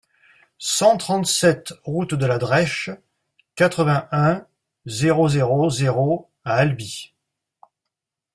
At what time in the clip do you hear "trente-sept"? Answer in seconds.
0.97-1.75